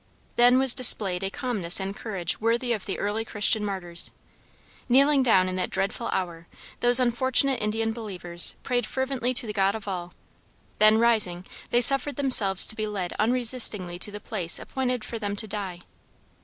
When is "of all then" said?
9.75-10.97